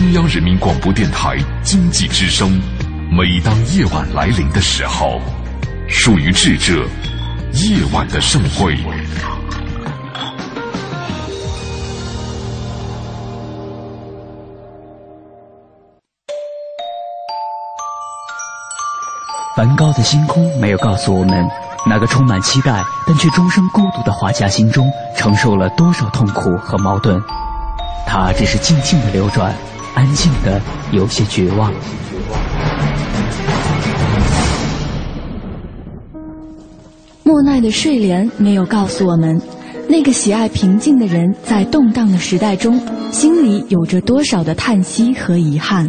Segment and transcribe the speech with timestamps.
[0.00, 2.58] 中央人民广播电台经济之声。
[3.12, 5.20] 每当夜晚来临的时候，
[5.90, 6.88] 属于智者
[7.52, 8.74] 夜晚的盛会。
[19.54, 21.46] 梵高的星空没有告诉我们，
[21.86, 27.22] 那个充满期待但却终生孤独的画家心中承受了多少痛苦和矛盾。
[28.06, 29.54] 他只是静静的流转，
[29.94, 30.60] 安静的
[30.92, 31.72] 有些绝望。
[37.22, 39.40] 莫奈的睡莲没有告诉我们，
[39.88, 42.80] 那个喜爱平静的人在动荡的时代中，
[43.10, 45.88] 心里有着多少的叹息和遗憾。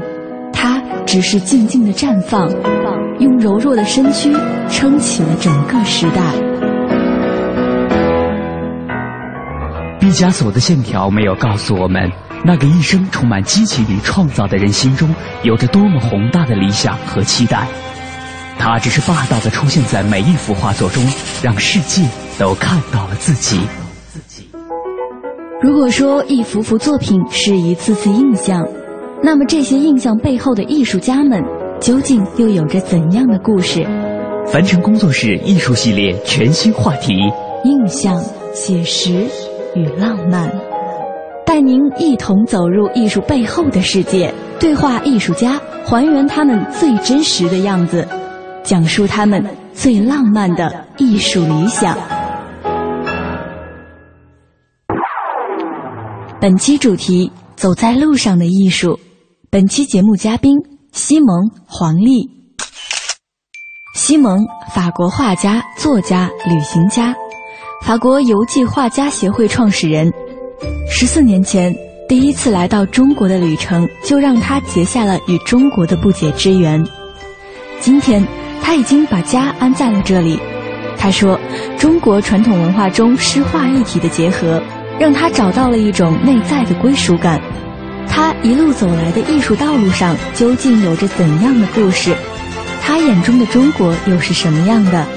[0.54, 2.50] 他只是静静的绽放，
[3.20, 4.32] 用柔弱的身躯
[4.70, 6.51] 撑起了整个时代。
[10.12, 12.12] 毕加索的线条没有告诉我们，
[12.44, 17.66] 那个一生充满激情与创造的人心中有着多么宏大的理想和期待。
[18.60, 21.02] 他只是霸道的出现在每一幅画作中，
[21.42, 22.06] 让世界
[22.38, 23.62] 都看到了自己。
[25.62, 28.68] 如果说一幅幅作品是一次次印象，
[29.24, 31.42] 那么这些印象背后的艺术家们，
[31.80, 33.88] 究竟又有着怎样的故事？
[34.46, 37.14] 凡尘工作室艺术系列全新话题：
[37.64, 38.22] 印象、
[38.54, 39.26] 写实
[39.76, 40.52] 与浪漫，
[41.46, 48.08] 带您一同走入艺术背后的世界，对话艺术家，还原他们最真实的样子。
[48.64, 51.98] 讲述他们最浪漫的艺术理想。
[56.40, 59.00] 本期主题：走在路上的艺术。
[59.50, 60.58] 本期节目嘉宾：
[60.92, 61.28] 西蒙·
[61.66, 62.30] 黄丽。
[63.96, 67.16] 西蒙，法国画家、作家、旅行家，
[67.82, 70.12] 法国游记画家协会创始人。
[70.90, 71.76] 十四年前，
[72.08, 76.84] 第一次来到中国的旅程，就让他结下了与中国的不解之缘。
[77.80, 78.26] 今天。
[78.64, 80.40] 他已经把家安在了这里。
[80.96, 81.38] 他说
[81.80, 84.62] ：“中国传统文化中诗画一体的结合，
[85.00, 87.42] 让他找到了一种内在的归属感。
[88.08, 92.16] 他一路走来的艺术道路上，究竟有着怎样的故事？
[92.84, 95.08] 他眼中的中国又是什么样的？”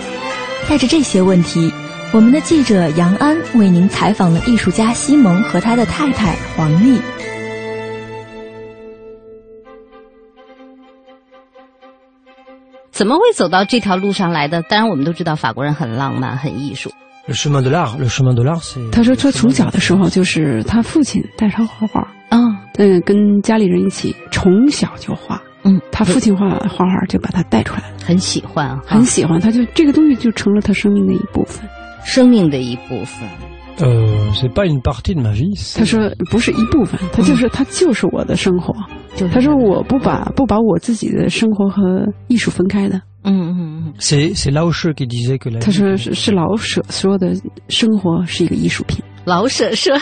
[0.67, 1.71] 带着这些问题，
[2.15, 6.97] 我们的记者杨安为您采访了艺术家西蒙和他的太太黄丽。
[12.93, 14.63] 怎么会走到这条路上来的？
[14.63, 16.89] 当然，我们都知道法国人很浪漫、很艺术。
[17.27, 22.39] 他说，他从小的时候就是他父亲带他画画啊，
[22.75, 25.43] 嗯，跟家里人一起，从小就画。
[25.65, 29.41] 嗯，他父亲画画画就把他带出来了，很喜欢啊，很喜欢。
[29.41, 31.69] 他就这个东西就成了他生命的一部分，
[32.05, 33.29] 生命的一部分。
[33.79, 35.77] 呃，是 pas une partie de ma vie。
[35.77, 38.73] 他说不是一部分，他就是他就是我的生活。
[39.33, 43.01] 他说我不把不把我自己的生活和艺术分开的。
[43.25, 43.93] 嗯嗯嗯。
[43.99, 47.35] C'est c'est 老舍 qui disait que 他说是是老舍说的
[47.69, 49.03] 生活是一个艺术品。
[49.25, 50.01] 老舍说的。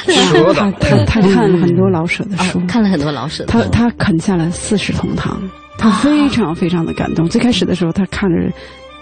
[0.52, 3.46] 他他他看了很多老舍的书，看了很多老舍。
[3.46, 5.40] 他他啃下了四世同堂，
[5.78, 7.26] 他非常非常的感动。
[7.26, 8.36] 最开始的时候，他看着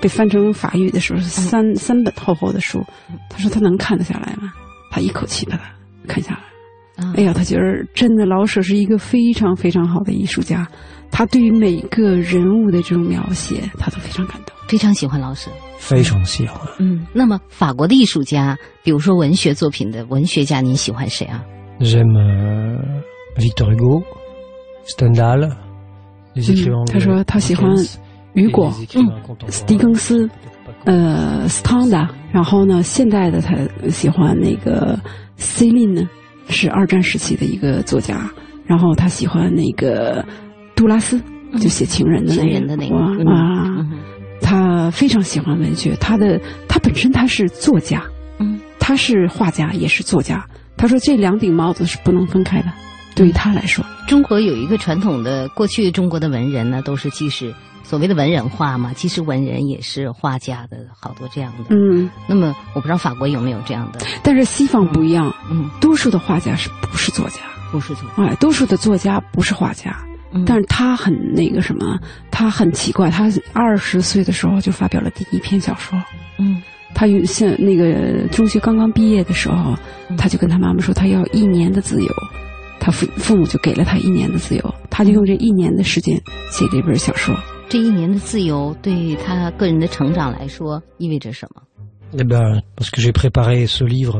[0.00, 2.84] 被翻成法语的时候是，三三本厚厚的书，
[3.28, 4.52] 他说他能看得下来吗？
[4.90, 5.62] 他一口气把它
[6.08, 6.32] 看下
[6.96, 7.62] 来，哎呀，他觉得
[7.94, 10.66] 真的老舍是一个非常非常好的艺术家，
[11.10, 16.60] 他对于每个人物的这种描写，他都非常感动，非常喜欢老舍，非常喜欢。
[16.78, 21.44] 嗯，那么法国的艺术家，比如说文学作品的文学家，您喜欢谁啊
[21.78, 23.04] ？J'aime
[23.36, 24.02] Victor Hugo,
[24.86, 25.52] Stendhal.
[26.92, 27.68] 他说他喜欢
[28.34, 30.28] 雨果，嗯，斯蒂更斯。
[30.84, 33.54] 呃，斯汤达，然后呢，现代的他
[33.90, 34.98] 喜欢那个
[35.36, 36.08] Celine 呢，
[36.48, 38.30] 是二战时期的一个作家，
[38.64, 40.24] 然后他喜欢那个
[40.74, 41.20] 杜拉斯，
[41.60, 42.96] 就写情人的那个
[43.30, 43.84] 啊，
[44.40, 48.02] 他非常喜欢文学，他的他本身他是作家，
[48.38, 50.46] 嗯，他是画家也是作家，
[50.78, 52.68] 他说这两顶帽子是不能分开的，
[53.14, 57.52] 对于他来说，中国有一个传统的，过去中国的文人呢，都是既是。
[57.90, 61.64] 所谓的文人画嘛，其实文人也是画家的好多这样的。
[61.70, 63.98] 嗯，那么我不知道法国有没有这样的。
[64.22, 67.40] 但是西方不一样，嗯，多数的画家是不是作家？
[67.72, 68.04] 不是作。
[68.14, 69.92] 哎，多数的作家不是画家，
[70.46, 71.98] 但是他很那个什么，
[72.30, 76.00] 他很奇怪，他二十岁的时候就发表了第一篇小说。
[76.38, 76.62] 嗯，
[76.94, 79.74] 他有现那个中学刚刚毕业的时候，
[80.16, 82.14] 他就跟他妈妈说，他要一年的自由，
[82.78, 86.14] 他父父母就给了他一年的自由，他就用这一年的时间
[86.52, 87.34] 写这本小说。
[87.70, 91.62] 这一年的自由对他个人的成长来说意味着什么？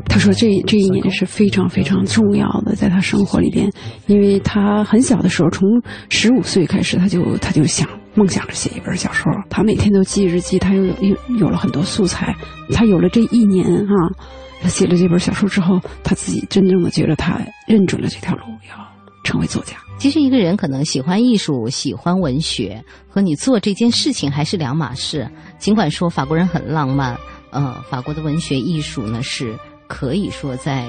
[0.08, 3.68] 他说这这一年是非常非常重要的，在他生活里边，
[4.06, 5.68] 因为他很小的时候，从
[6.08, 12.32] 十五岁开始，他就他就想梦想着写一本小说，他每天都记日记，他又有有有了很多素材，
[12.72, 14.14] 他有了这一年啊，
[14.62, 18.76] 他写了这本小说之后，他自己真正的觉得他认准了这条路，要
[19.24, 19.74] 成为作家。
[20.00, 25.30] 其实一个人可能喜欢艺术、喜欢文学，和你做这件事情还是两码事。
[25.58, 27.16] 尽管说法国人很浪漫。
[27.50, 29.58] 呃，法国的文学艺术呢，是
[29.88, 30.88] 可以说在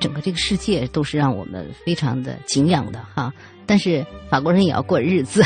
[0.00, 3.32] 整个这个世界都是让我们非常的敬仰的哈。
[3.66, 5.42] 但是法国人也要过日子，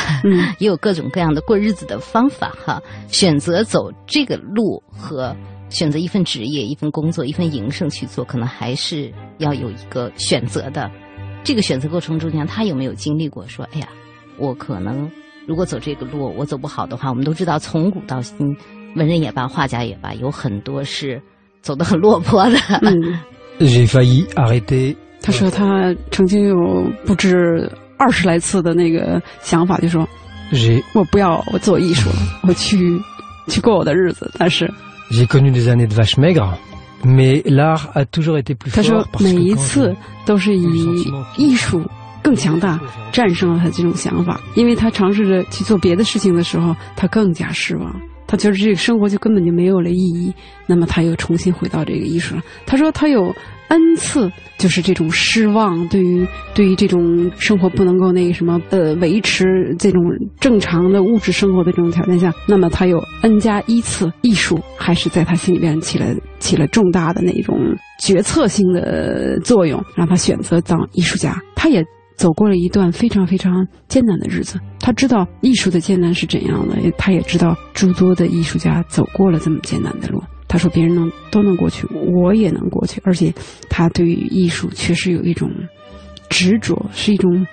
[0.57, 2.81] 也有各种各样的过日子的方法哈。
[3.07, 5.33] 选择走这个路和
[5.69, 10.91] 选择一份职业、一份工作、一份营生去做，可能还是要有一个选择的。
[11.47, 13.87] 这个选择过程中间，他有没有经历过说，哎呀，
[14.37, 15.09] 我可能
[15.47, 18.53] 如果走这个路，我走不好的话，我们都知道从古到今。
[18.97, 21.21] 文人也罢，画家也罢，有很多是
[21.61, 22.57] 走得很落魄的。
[22.81, 23.17] 嗯。
[25.21, 30.05] 他说他曾经有不止二十来次的那个想法，就说
[30.93, 32.15] ：“我不要我做艺术了，
[32.45, 32.77] 我去
[33.47, 34.69] 去过我的日子。”但是
[35.11, 36.19] ，J'ai connu des années de vache
[37.03, 38.73] maigre，mais l'art a toujours été plus。
[38.75, 39.95] 他说每一次
[40.25, 41.83] 都是以艺术
[42.23, 42.79] 更强大
[43.11, 47.95] 战胜了他这种想法，因为他尝试着去做别的事情的时候，他更加失望。
[48.29, 50.33] 他觉得这个生活就根本就没有了意义，
[50.65, 52.43] 那么他又重新回到这个艺术上。
[52.65, 53.33] 他说他有
[53.69, 59.45] n 次就是这种失望，对于对于这种生活不能够那个什么呃维持
[59.77, 60.01] 这种
[60.39, 66.07] 正常的物质生活的这种条件下，那么他有 n 加一次艺术还是在他心里边起了
[66.39, 67.57] 起了重大的那种
[67.99, 71.39] 决策性的作用，让他选择当艺术家。
[71.55, 71.83] 他也。
[72.17, 80.19] 走过了一段非常非常艰难的日子，他知道艺术的艰难是怎样的，他也知道诸多的艺术家走过了这么艰难的路。
[80.47, 81.85] 他说：“别人能都能过去，
[82.15, 83.33] 我也能过去。”而且，
[83.69, 85.49] 他对于艺术确实有一种
[86.29, 87.45] 执着，是一种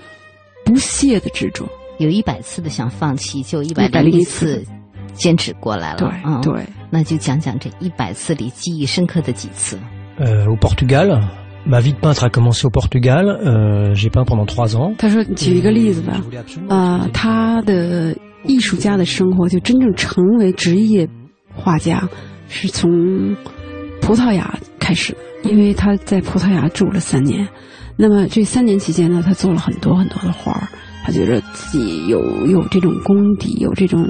[0.64, 1.66] 不懈的执着。
[1.98, 4.64] 有一百次的想放弃，就一百零一次
[5.12, 5.98] 坚持过来了。
[5.98, 9.78] 对对，那就讲讲这一百次里记忆深刻的几次。
[10.18, 11.20] 呃，Portugal。
[11.66, 13.24] Ma vie de peintre a commencé au Portugal.
[13.26, 14.94] Euh, j'ai peint pendant trois ans.
[14.98, 16.22] 他说，举一个例子吧，
[16.68, 18.14] 呃，他的
[18.44, 21.08] 艺术家的生活就真正成为职业
[21.54, 22.06] 画家，
[22.48, 23.36] 是从
[24.00, 25.12] 葡萄牙开始
[25.42, 27.48] 的，因为他在葡萄牙住了三年。
[27.96, 30.68] 那么这三年期间呢，他做了很多很多的画儿，
[31.04, 34.04] 他觉得自己有有这种功底，有这种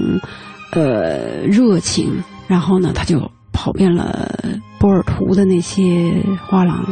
[0.73, 6.15] 呃热情，然后呢，他就跑遍了波尔图的那些
[6.47, 6.83] 画廊。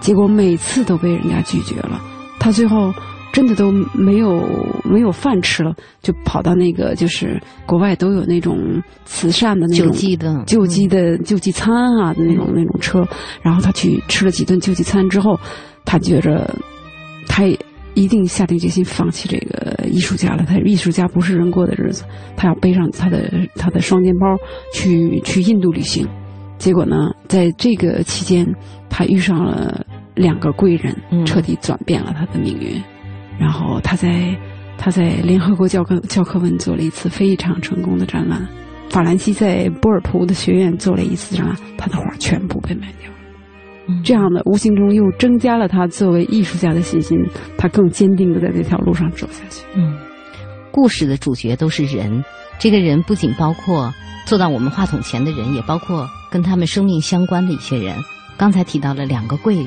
[0.00, 2.00] 结果每次都被人家拒绝了，
[2.38, 2.92] 他最后
[3.36, 4.42] 真的都没有
[4.82, 13.06] 没有饭吃了，就跑到那个就是国外都有那种慈善的那种救济的救济的救济餐啊的那种那种车，
[13.42, 15.38] 然后他去吃了几顿救济餐之后，
[15.84, 16.50] 他觉着
[17.28, 17.44] 他
[17.92, 20.42] 一定下定决心放弃这个艺术家了。
[20.48, 22.06] 他艺术家不是人过的日子，
[22.38, 24.34] 他要背上他的他的双肩包
[24.72, 26.08] 去去印度旅行。
[26.56, 28.46] 结果呢，在这个期间，
[28.88, 29.84] 他遇上了
[30.14, 30.96] 两个贵人，
[31.26, 32.82] 彻底转变了他的命运。
[33.38, 34.36] 然后他在
[34.78, 38.46] 他在联合国教科教科文做了一次非常成功的展览，
[38.90, 43.16] 法兰西在波尔图的学院做了一次展览，他的画全部被卖掉了。
[44.02, 47.18] 这样的无形中又增加了他作为艺术家的信心，
[47.56, 49.64] 他更坚定的在这条路上走下去。
[49.76, 49.96] 嗯，
[50.72, 52.24] 故事的主角都是人，
[52.58, 53.92] 这个人不仅包括。
[54.26, 57.94] 坐到我们话筒前的人，也包括跟他们生命相关的一些人。
[58.36, 59.66] 刚才提到了两个贵人，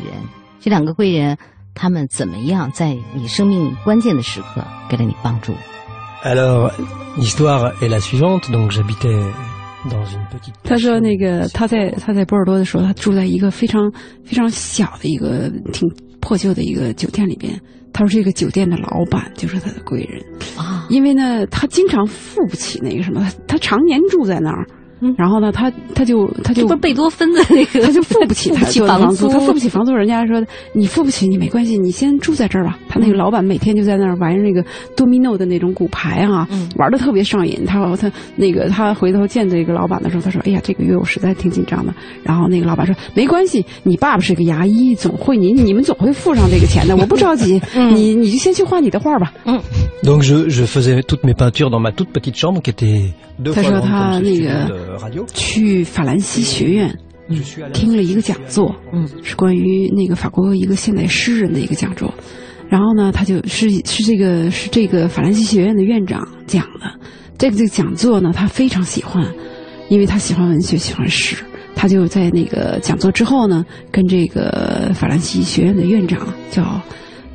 [0.60, 1.38] 这两个贵人，
[1.74, 5.54] 他们怎么样在你生命关键的时刻给了你帮助
[6.24, 6.72] ？Alors,
[7.18, 8.52] l'histoire est la suivante.
[8.52, 9.34] Donc, j'habitais
[9.90, 10.54] dans une petite.
[10.64, 13.92] 他说：“那个他在他在波尔多的时候，他住在一个非常
[14.26, 15.88] 非常小的一个挺
[16.20, 17.60] 破旧的一个酒店里边。”
[17.94, 20.22] 他说：“这个酒店的老板就是他的贵人
[20.58, 24.66] 啊，因为呢，他经常付不起那个什么，他常年住在那儿。”
[25.18, 29.94] 然后呢，他他就他就不是贝多芬的那个，他就付不起 他的房租，他付不起房租。
[29.94, 32.78] 人家说你付不起，你没关系，你先住在这儿吧。
[32.90, 34.64] 他那个老板每天就在那儿玩那个
[34.96, 37.64] 多米诺的那种骨牌啊，玩的特别上瘾。
[37.66, 47.62] 他他那个他回头见这个老板的时候，他说：“哎呀，这个月我实在挺紧张的。”然后那个老板说：“没关系，你爸爸是个牙医，总会你你们总会付上这个钱的，我不着急。
[47.94, 49.60] 你你就先去画你的画吧。”嗯。
[50.04, 53.12] Donc je je faisais toutes mes peintures dans ma toute petite chambre qui était
[53.54, 54.72] 他说他那个
[55.34, 56.98] 去法兰西学院
[57.74, 62.14] 听了一个讲座，嗯，是关于那个法国一个现代诗人的一个讲座。
[62.70, 66.92] 然后呢，他就是是这个是这个法兰西学院的院长讲的。
[67.38, 69.26] 这个这个讲座呢，他非常喜欢，
[69.90, 71.36] 因为他喜欢文学，喜欢诗。
[71.76, 76.82] 他就在那个讲座之后呢，跟这个法兰西学院的院长叫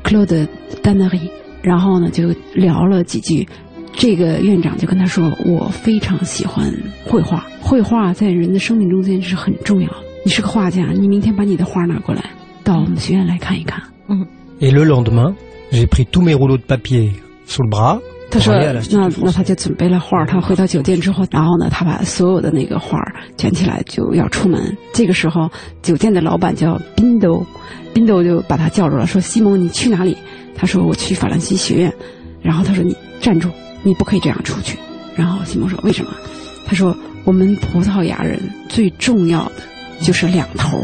[0.03, 0.35] 克洛德·
[0.81, 1.19] 丹纳里，
[1.65, 3.47] 然后呢就聊了几句。
[3.93, 6.71] 这个院长就跟他说：“我非常喜欢
[7.05, 9.95] 绘画，绘画在人的生命中间是很重要的。
[10.23, 12.29] 你是个画家，你明天把你的画拿过来，
[12.63, 14.27] 到我们学院来看一看。”嗯。
[14.59, 15.33] Et le lendemain,
[15.71, 17.11] j'ai pris tous mes rouleaux de papier
[17.47, 17.99] sous le bras.
[18.35, 18.53] 他说
[18.91, 20.25] ：“那那他就准备了画。
[20.25, 22.99] 他回到酒店之后，然后呢，他把所有的那个画
[23.37, 24.75] 卷起来就要出门。
[24.93, 25.49] 这个时候，
[25.81, 27.45] 酒店的老板叫宾斗，
[27.93, 30.17] 宾斗就把他叫住了，说：‘西蒙，你去哪里？’
[30.53, 31.93] 他说：‘我去法兰西学院。’
[32.43, 33.49] 然后他说：‘你站住，
[33.83, 34.77] 你不可以这样出去。’
[35.15, 36.11] 然后西蒙说：‘为什么？’
[36.67, 38.37] 他说：‘我们葡萄牙人
[38.67, 39.63] 最重要的
[40.01, 40.77] 就是两头，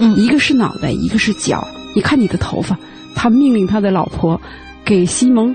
[0.00, 1.64] 嗯，一个是脑袋，一个是脚。
[1.94, 2.76] 你看你的头发。’
[3.14, 4.40] 他命令他的老婆
[4.84, 5.54] 给西蒙。”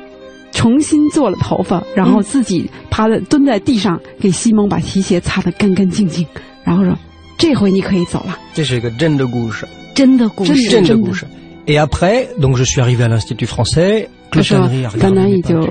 [0.61, 6.23] 重新做了头发，然后自己趴在蹲在地上，给西蒙把皮鞋擦得干干净净，
[6.63, 6.95] 然后说
[7.35, 11.25] ：“这回你可以走了。”这是一个真的故事，真的故事，真的故事。
[11.65, 14.07] Et après, donc je suis arrivé à l'institut français.
[14.29, 14.69] 他说
[15.01, 15.67] ：“丹丹也就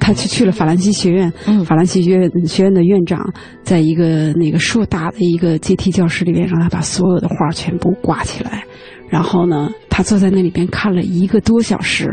[0.00, 1.30] 他去去了法兰西学院，
[1.66, 3.20] 法兰西学院学院的院长
[3.62, 8.64] 在一个那个硕大的一个阶梯教室里边，让他把所有的画全部挂起来，
[9.10, 12.08] 然后呢，他坐在那里边看了一个多小时，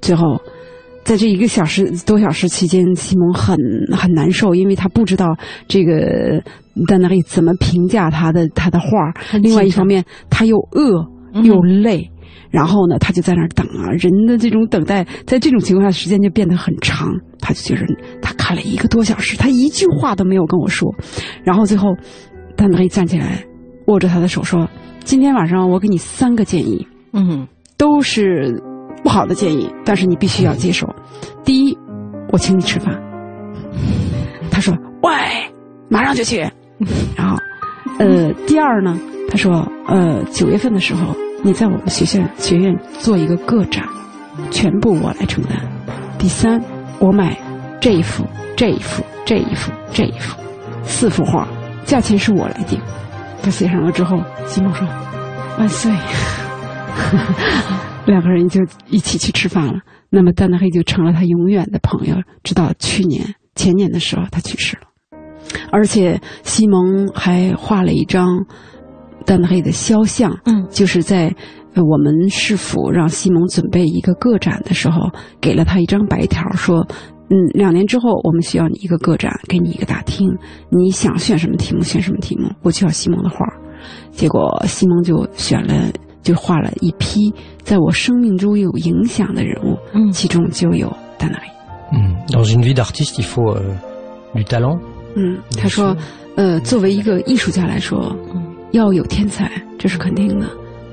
[0.00, 0.40] 最后。”
[1.10, 3.56] 在这一个小时多小时期间，西蒙很
[3.90, 5.36] 很难受，因为他不知道
[5.66, 6.40] 这个
[6.86, 8.86] 丹娜丽怎么评价他的他的画
[9.42, 11.04] 另外一方面，他又饿
[11.42, 12.08] 又累，
[12.48, 13.90] 然后呢，他就在那儿等啊。
[13.90, 17.08] 人的这种等待，在这种情况下，时间就变得很长。
[17.40, 17.84] 他就觉得
[18.22, 20.94] 他看了一个多小时，他一句话都没有跟我说。
[21.42, 21.88] 然后最后，
[22.54, 23.44] 丹娜丽站起来，
[23.88, 24.68] 握着他的手说
[25.02, 28.62] ：“今天晚上我给你三个建议，嗯，都是。”
[29.02, 30.88] 不好的建议，但是你必须要接受。
[31.44, 31.76] 第一，
[32.30, 32.94] 我请你吃饭。
[34.50, 35.12] 他说：“喂，
[35.88, 36.38] 马上就去。”
[37.16, 37.36] 然后，
[37.98, 38.98] 呃，第二呢，
[39.30, 43.88] 他说：“呃，九月份的时候，你在我们学校学院做一个个展，
[44.50, 45.56] 全部我来承担。
[46.18, 46.62] 第三，
[46.98, 47.36] 我买
[47.80, 48.24] 这一幅、
[48.56, 50.38] 这一幅、这一幅、这一幅，
[50.84, 51.48] 四幅画，
[51.84, 52.78] 价钱是我来定。”
[53.42, 54.86] 他写上了之后，西蒙说
[55.58, 55.90] ：“万岁。”
[58.06, 59.80] 两个人就一起去吃饭了。
[60.08, 64.82] 那么丹娜黑就成了他永远的朋友，直到去年前年的时候他去世了。
[65.70, 68.44] 而且西蒙还画了一张
[69.24, 71.32] 丹娜黑的肖像，嗯，就是在
[71.76, 76.84] 我们市府让西蒙准备一个个展的时候，给了他一张白条，说，
[77.28, 80.28] 嗯，两年之后我们需要你一个个展，给你一个大厅，
[80.70, 83.46] 你想选什么题目选什么题目，我就要西蒙的画。
[84.10, 85.92] 结果西蒙就选了。
[86.22, 91.46] 就画了一批在我生命中有影响的人物，嗯，其中就有丹娜里。
[91.92, 93.54] 嗯，dans une vie d'artiste, il faut
[94.34, 94.78] du talent。
[95.16, 95.96] 嗯，他说，
[96.36, 98.16] 呃，作为一个艺术家来说，
[98.70, 100.46] 要有天才，这是肯定的，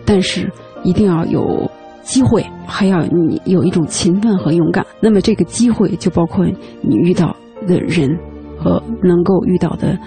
[0.06, 0.52] 但是
[0.84, 1.70] 一定要有
[2.02, 4.86] 机会，还要你有一种勤奋和勇敢。
[5.00, 6.46] 那么这个机会就包括
[6.82, 7.36] 你遇到
[7.68, 8.10] 的人
[8.58, 9.98] 和能够遇到的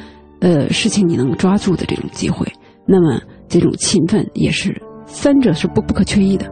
[0.41, 2.45] 呃事情，你能抓住的这种机会。
[2.85, 4.77] 那么这种勤奋也是。
[5.13, 6.47] 三者是不不可缺一的。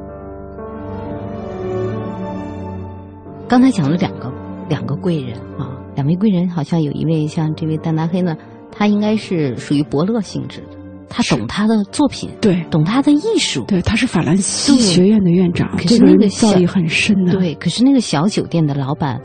[3.48, 4.30] 刚才讲了两个
[4.68, 8.36] 两个贵人啊，两位贵人好像有一位像这位丹达黑呢，
[8.70, 10.76] 他应该是属于伯乐性质的，
[11.08, 19.18] 他懂他的作品，对，懂他的艺术，对，他是法兰西学院的院长，可是那个造诣很深的，对，可是那个小酒店的老板。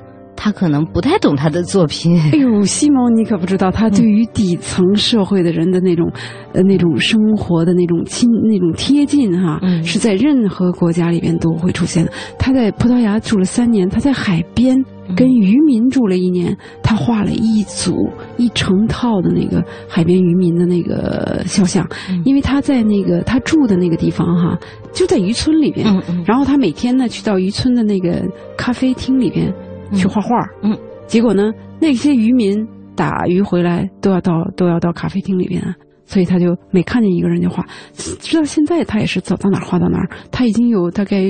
[0.43, 2.19] 他可能不太懂他的作品。
[2.19, 6.11] 哎呦，西蒙，你可不知道，他对于底层社会的人的那种，
[6.51, 12.11] 呃，那种生活的那种亲、那种贴近哈，是在任何国家里边都会出现的。
[12.37, 14.75] 他在葡萄牙住了三年，他在海边
[15.15, 21.87] 跟渔民住了一年，他画了一组一成套的那个海边渔民的那个肖像，
[22.25, 24.59] 因为他在那个他住的那个地方哈，
[24.91, 25.87] 就在渔村里边，
[26.25, 28.21] 然后他每天呢去到渔村的那个
[28.57, 29.49] 咖啡厅里边。
[29.93, 35.61] 去画画，嗯，结果呢，那些渔民打鱼回来都要到都要到咖啡厅里边，
[36.05, 41.23] 所以他就每看见一个人就画，直到现在他也是走到哪儿画到哪儿，他已经有大概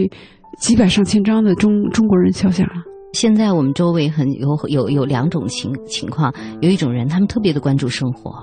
[0.59, 2.73] 几百上千张的中中国人肖像了。
[3.13, 8.33] 现在我们周围很有有有两种情情况，有一种人他们特别的关注生活，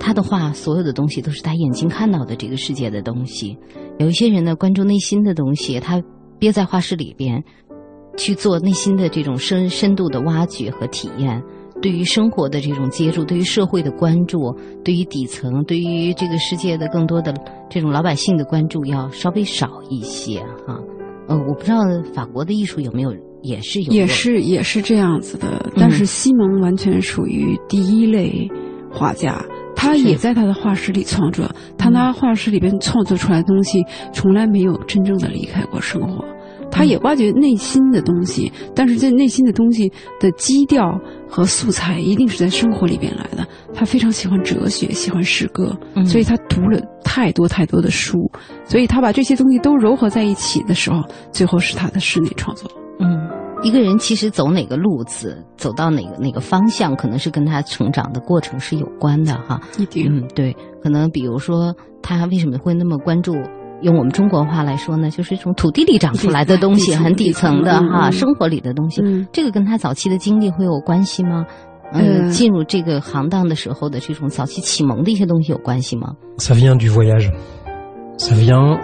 [0.00, 3.56] 他的画所有的东西都是他眼睛看到的这个世界的东西；
[3.98, 6.02] 有一些人呢关注内心的东西，他
[6.38, 7.42] 憋在画室里边。
[8.16, 11.42] 去做内心的这种深深度的挖掘和体验，
[11.80, 14.38] 对于生活的这种接触，对于社会的关注，
[14.84, 17.34] 对于底层，对于这个世界的更多的
[17.68, 20.78] 这种老百姓的关注要稍微少一些哈。
[21.28, 21.78] 呃，我不知道
[22.14, 28.48] 法国的艺术有没有也是有，也是也是这样子的，但是西蒙完全属于第一类
[28.90, 29.44] 画家。
[29.78, 31.46] 他也在他的画室里创作，
[31.76, 36.24] 他拿画室里边创作出来的东西，从来没有真正的离开过生活。
[36.76, 39.90] 他也挖掘内心的东西，但是这内心的东西
[40.20, 43.46] 的基调和素材一定是在生活里边来的。
[43.72, 48.30] 他非常喜欢哲学，喜欢诗歌，所以他读了太多太多的书，
[48.66, 51.02] 所以他把这些东西都糅合在一起的时候，
[51.32, 52.70] 最后是他的室内创作。
[53.00, 53.26] 嗯，
[53.62, 59.58] 一个人其实走哪个路子，走到哪个哪个方向，可能是跟他成长的过程是有关的哈。
[59.78, 63.34] 一定，嗯，对，可能比如说他为什么会那么关注。
[63.82, 69.02] 用我们中国话来说呢，就是从土地里长出来的东西，很底层的哈，生活里的东西。
[69.32, 71.44] 这个跟他早期的经历会有关系吗？
[71.92, 77.30] 嗯，进入这个行当的时候的这种早期启蒙的一些东西有关系吗？Ça vient du voyage,
[78.18, 78.76] ça vient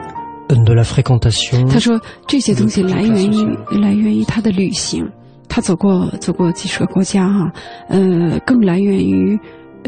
[0.49, 1.69] de la fréquentation.
[1.69, 3.45] 他说这些东西来源于
[3.81, 5.05] 来源于他的旅行，
[5.49, 7.51] 他走过走过几十个国家哈，
[7.89, 9.37] 呃，更来源于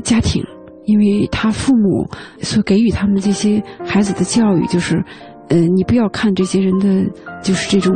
[0.02, 0.42] 家庭。
[0.86, 2.08] 因为他父母
[2.40, 5.02] 所给予他们这些孩子的教育，就是，
[5.48, 7.04] 呃，你不要看这些人的，
[7.42, 7.94] 就是这种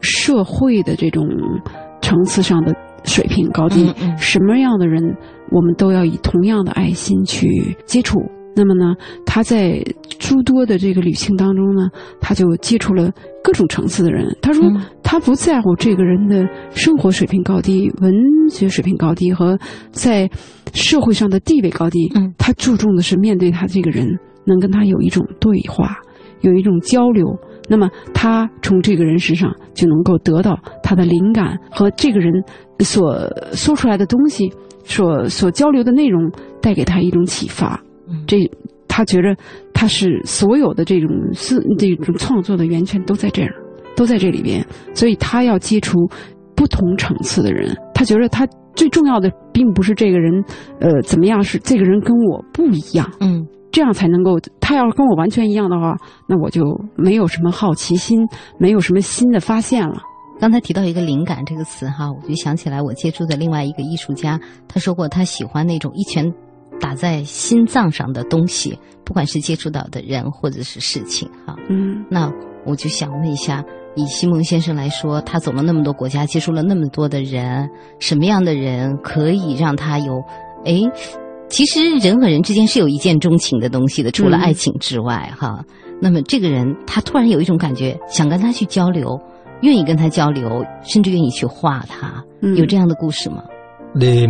[0.00, 1.26] 社会的这种
[2.00, 5.16] 层次上的水平高低，什么样的人，
[5.50, 8.18] 我们都要以同样的爱心去接触。
[8.54, 9.82] 那么呢，他在
[10.18, 11.88] 诸多的这个旅行当中呢，
[12.20, 13.10] 他就接触了
[13.42, 14.36] 各种层次的人。
[14.42, 14.64] 他说，
[15.02, 18.12] 他不在乎这个人的生活水平高低、文
[18.50, 19.58] 学水平高低和
[19.92, 20.28] 在
[20.74, 22.10] 社会上的地位高低。
[22.14, 25.96] 嗯，他注重的是面对他这个人，能跟他有一种对话，
[26.40, 27.26] 有一种交流。
[27.68, 32.32] 那么他从这个人身上就能够得到他的灵感和这个人
[32.80, 33.16] 所
[33.52, 34.52] 说出来的东西，
[34.82, 36.30] 所所交流的内容
[36.60, 37.80] 带给他一种启发。
[38.26, 38.50] 这，
[38.88, 39.36] 他觉着
[39.72, 43.54] 他是所有的这种是这种创作的源泉都在这儿，
[43.96, 45.98] 都在这里边，所以他要接触
[46.54, 47.76] 不同层次的人。
[47.94, 50.44] 他觉得他最重要的并不是这个人，
[50.80, 54.38] 呃，怎么样，是这个人跟我不一样，嗯，这样才能够。
[54.60, 55.96] 他要是跟我完全一样的话，
[56.28, 56.62] 那我就
[56.96, 58.18] 没有什么好奇心，
[58.58, 59.96] 没有什么新的发现了。
[60.38, 66.32] 刚才提到一个“灵感”这个词哈，我就想起来我接触的另外一个艺术家，他说过他喜欢那种一拳。
[66.80, 72.32] 打在心脏上的东西，不管是接触到的人或者是事情，哈，嗯，那
[72.66, 73.62] 我就想问一下，
[73.94, 80.22] 以西蒙先生来说，他走了那么多国家，接触了那么多的人，什么样的人可以让他有？
[80.64, 80.80] 哎，
[81.48, 85.64] 其实人和人之间是有一见钟情的东西的，除了爱情之外，哈。
[86.02, 89.20] 那么这个人他突然有一种感觉，想跟他去交流，
[89.60, 92.24] 愿意跟他交流，甚至愿意去画他，
[92.56, 93.42] 有这样的故事吗
[93.94, 94.26] ？des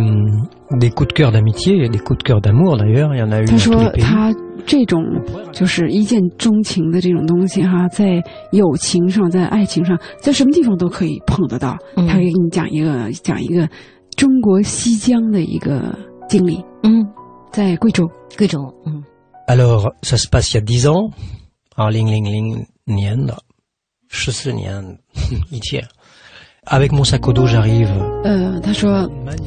[0.79, 3.31] des coups de cœur d'amitié et des coups de cœur d'amour d'ailleurs il y en
[3.31, 4.33] a eu 他说他
[4.65, 5.03] 这种
[5.51, 11.77] 就是一见钟情的这种东西哈，在友情上，在爱情上，在什么地方都可以碰得到。
[11.95, 13.67] 他给你讲一个讲一个
[14.15, 15.97] 中国西江的一个
[16.29, 16.63] 经历。
[16.83, 17.05] 嗯，
[17.51, 18.59] 在贵州，贵州。
[18.85, 19.03] 嗯。
[19.47, 21.11] Alors ça se passe il y a dix ans，
[21.75, 23.37] 啊零零零年的
[24.09, 24.99] 十四年
[25.49, 25.83] 以前。
[26.71, 27.89] Avec mon sac à dos j'arrive。
[28.23, 29.05] 呃，他说，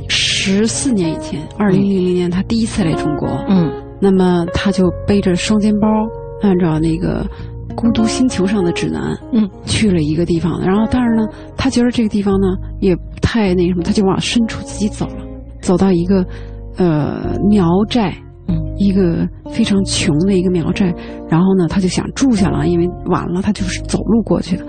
[0.09, 3.27] 十四年以前，二零零零年，他第一次来中国。
[3.49, 5.89] 嗯，那么他就背着双肩包，
[6.43, 7.25] 按照那个
[7.75, 10.61] 《孤独星球》上的指南，嗯，去了一个地方。
[10.61, 11.23] 然后，但是呢，
[11.57, 12.47] 他觉得这个地方呢
[12.81, 15.25] 也不太那什么，他就往深处自己走了，
[15.63, 16.23] 走到一个
[16.77, 18.34] 呃苗寨，嗯，
[18.77, 20.95] 一个非常穷的一个苗寨。
[21.29, 24.65] 然后呢，他就想住下了，因为晚了，他就是走路过去的。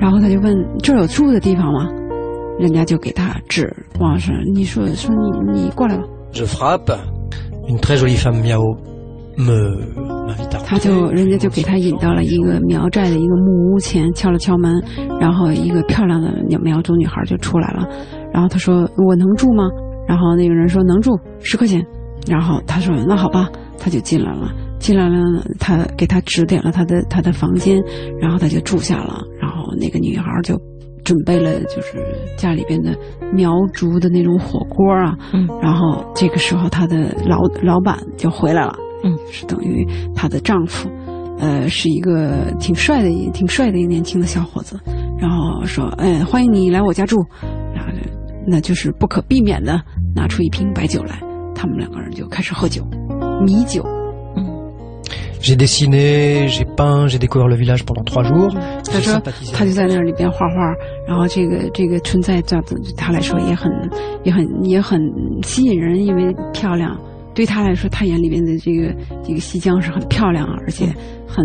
[0.00, 1.88] 然后他就问：“这儿有住的地方吗？”
[2.58, 5.14] 人家就给他指往上，你说说
[5.52, 6.02] 你你过来吧。
[10.64, 14.82] 他就人家就给他引到了一个苗寨的一个木屋前，敲了敲门，
[15.20, 16.30] 然后一个漂亮的
[16.62, 17.88] 苗族女孩就出来了。
[18.32, 19.64] 然后他说：“我能住吗？”
[20.06, 21.84] 然后那个人说：“能住，十块钱。”
[22.30, 23.50] 然后他说：“那好吧。”
[23.82, 27.82] 他就进来了，进来了，他给他指点了他的他的房间，
[28.20, 29.22] 然后他就住下了。
[29.40, 30.54] 然后那个女孩就
[31.02, 32.04] 准备了，就是
[32.36, 32.94] 家里边的
[33.32, 40.90] 苗族的那种火锅啊，嗯，然后这个时候她的老老板就回来了，嗯，是等于她的丈夫，
[41.38, 44.78] 呃，是一个挺帅的、挺帅的一个年轻的小伙子，
[45.18, 47.16] 然后说，哎，欢迎你来我家住，
[47.74, 47.92] 然后
[48.46, 49.80] 那就是不可避免的
[50.14, 51.18] 拿出一瓶白酒来，
[51.60, 52.82] 他们两个人就开始喝酒，
[53.44, 53.84] 米酒。
[55.42, 58.50] J'ai dessiné, j'ai peint, j'ai découvert le village pendant trois jours.
[58.90, 59.20] 他说，
[59.52, 60.74] 他就在那里边画画，
[61.06, 62.58] 然后这个这个存在对
[62.96, 63.70] 他来说也很
[64.24, 64.98] 也很也很
[65.42, 66.98] 吸引人，因为漂亮。
[67.34, 70.86] 对他来说，他眼里边的这个这个西江是很漂亮，而且
[71.26, 71.44] 很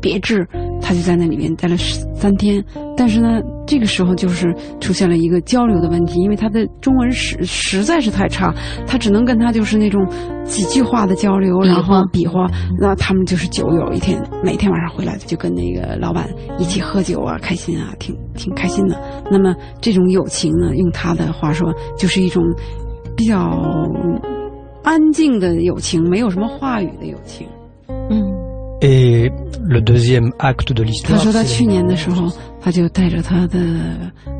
[0.00, 0.46] 别致。
[0.88, 2.64] 他他就在那里面待了三天。
[2.96, 8.54] 但是呢，这个时候就是出现了一个交流的问题，因为他的中文实实在是太差，
[8.86, 10.02] 他只能跟他就是那种
[10.44, 12.46] 几句话的交流，然后比划。
[12.80, 16.26] 那他们就是酒友，一天每天晚上回来就跟那个老板
[16.58, 18.98] 一起喝酒啊，开心啊，挺挺开心的。
[19.30, 22.42] 那么这种友情呢，用他的话说，就是一种
[23.14, 23.36] 比较
[24.82, 27.46] 安静的友情，没有什么话语的友情。
[28.80, 28.88] 嗯。
[28.88, 29.28] 诶
[29.68, 31.16] ，le deuxième acte de l'histoire。
[31.16, 32.30] 他说他去年的时候。
[32.60, 33.56] 他就带着他的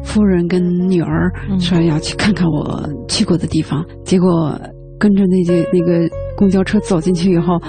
[0.02, 4.60] 夫人跟女儿说要去看看我去过的地方，结果
[4.98, 7.62] 跟着那些那个公交车走进去以后，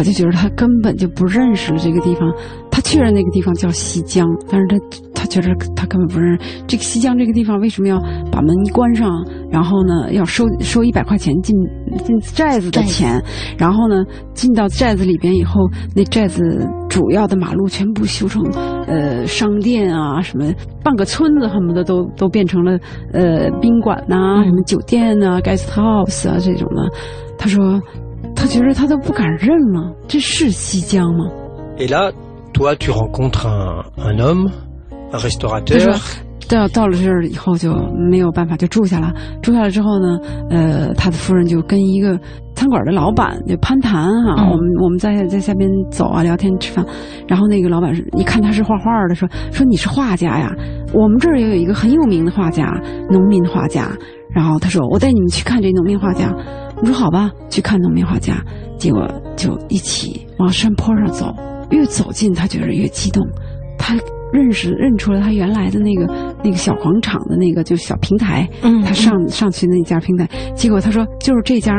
[0.00, 2.32] 他就觉得他根本就不认识这个地方。
[2.70, 4.78] 他确认那个地方叫西江，但是他
[5.12, 6.64] 他觉得他根本不认识。
[6.66, 8.00] 这个西江这个地方为什么要
[8.32, 9.10] 把门一关上，
[9.50, 11.54] 然后呢要收收一百块钱进
[12.02, 13.22] 进寨子的钱，
[13.58, 16.42] 然后呢进到寨子里边以后，那寨子
[16.88, 18.42] 主要的马路全部修成
[18.86, 20.50] 呃商店啊什么，
[20.82, 22.78] 半个村子恨不得都都变成了
[23.12, 26.88] 呃宾馆呐什么酒店呐 guest house 啊这种的，
[27.36, 27.78] 他说
[28.40, 31.26] 他觉得他都不敢认了，这是西江吗
[32.54, 34.50] ？toi tu rencontres un un homme
[35.12, 36.00] un restaurateur.
[36.48, 37.72] 到到了这儿以后就
[38.10, 39.12] 没有办法就住下了。
[39.42, 42.18] 住下了之后呢呃他的夫人就跟一个
[42.54, 46.84] 餐馆的老板就攀谈哈我们我们在在下边走啊聊天吃饭。
[47.28, 50.50] 然后那个老板一看他是画画的说说你是画家呀
[50.92, 52.64] 我们这儿也有一个很有名的画家
[53.10, 53.88] 农民画家。
[54.34, 56.34] 然后他说我带你们去看这农民画家
[56.80, 58.42] 我说好吧去看农民画家
[58.78, 61.34] 结果就一起往山坡上走
[61.70, 63.26] 越走近，他觉得越激动。
[63.78, 63.96] 他
[64.32, 66.06] 认识认出了他原来的那个
[66.42, 68.48] 那个小广场的那个就小平台。
[68.62, 71.74] 嗯，他上上去那家平台，结果他说就是这家。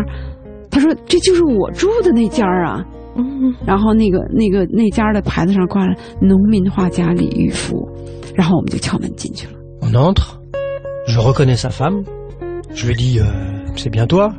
[0.69, 2.85] 他说这就是我住的那家啊。
[3.15, 7.75] 嗯，然后那个那个那家的牌子上挂了农民画家李玉福。
[8.33, 9.53] 然后我们就敲门进去了。
[9.81, 10.39] On entre,
[11.07, 12.05] je reconnais sa femme.
[12.73, 13.19] Je lui dis,
[13.75, 14.31] c'est bien toi.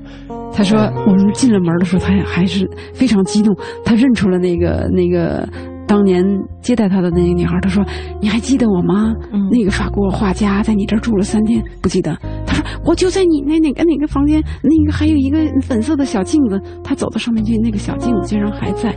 [0.54, 3.56] 他说：“我们进了门的时候，他还是非常激动。
[3.84, 5.48] 他认出了那个那个
[5.86, 6.24] 当年
[6.60, 7.58] 接待他的那个女孩。
[7.62, 7.84] 他说
[8.20, 9.14] ：‘你还记得我吗？’
[9.50, 12.16] 那个法国画家在你这儿住了三天，不记得。
[12.46, 18.94] 他说：‘我就在你那哪个哪个房间，那个还有一个粉色的小镜子。’他走到上面去，那个小镜子竟然还在。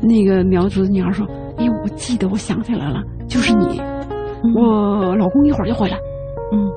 [0.00, 1.26] 那个苗族的女孩说
[1.58, 3.80] ：‘哎呦，我记得，我想起来了，就是你。
[4.54, 5.96] 我老公一会儿就回来。’
[6.52, 6.70] 嗯，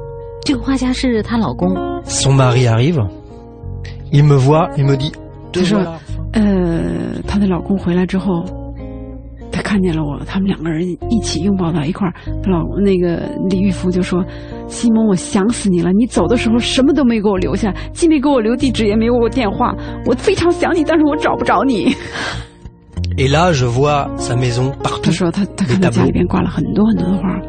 [0.44, 1.70] 这个画家是她老公。
[2.06, 3.08] Son mari arrive.
[4.12, 5.14] Il me voit, il me dit。
[5.52, 5.80] 他说，
[6.34, 8.44] 呃，她的老公回来之后，
[9.52, 12.14] 他看见了我，他们两个人一起拥抱到一块儿。
[12.46, 14.24] 老那个李玉福就说
[14.68, 15.92] ：“西蒙，我想死你了！
[15.94, 19.74] 你走的时候什么都没给我留下，既没给我留地址，也没给我电话。
[20.06, 21.96] 我非常想你，但是我找不着你。”
[23.18, 25.02] Et là, je vois sa maison partout。
[25.04, 27.40] 他说他他看到家里边挂了很多很多的画。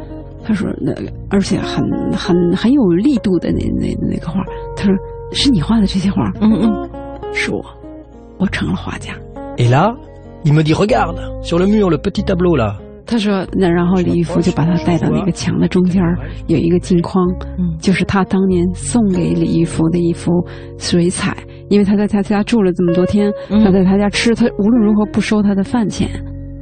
[0.44, 0.92] 他说那
[1.29, 1.85] 而且很
[2.16, 4.40] 很很有力度的那那那个画。
[4.75, 4.94] 他说。
[5.32, 6.22] 是你画的这些画？
[6.40, 6.90] 嗯嗯，
[7.32, 7.64] 是我，
[8.38, 9.12] 我成了画家。
[9.56, 9.94] Et là,
[10.44, 12.76] il me dit regarde sur le mur le petit tableau là。
[13.06, 16.02] 他说那然后李玉福就把他带到那个墙的中间
[16.46, 17.24] 有一个镜框，
[17.56, 20.30] 嗯，就是他当年送给李玉福的一幅
[20.78, 21.34] 水彩，
[21.70, 26.08] 因为他在他家住了这么多天，他在他家吃，他无论如何不收他的饭钱。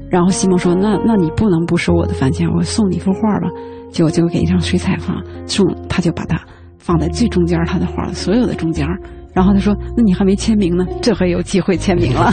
[0.09, 3.49] 然后西蒙说那那你不能不收我的饭钱，我送你一幅画吧。
[3.91, 6.41] 结果就给一张水彩画送，他就把它。
[6.87, 8.87] 放在最中间他的画所有的中间
[9.35, 12.33] 然后他说：“那你还没签名呢，这回有机会签名了。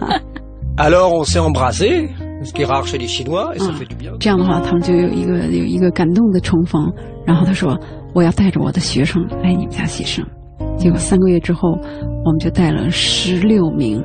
[0.76, 2.08] ”Alors on s'est embrassé,
[2.42, 4.16] ce qui est rare chez les Chinois, et ça fait du bien.
[4.18, 6.82] 这样的话，他们就有一个有一个感动的重逢。
[7.24, 7.78] 然后他说
[8.14, 10.26] ：“我要带着我的学生来你们家写生。”
[10.76, 14.02] 结果三个月之后，我们就带了十六名